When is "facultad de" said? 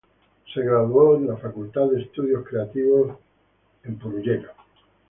1.37-2.01